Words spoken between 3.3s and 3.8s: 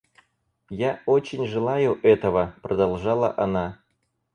она.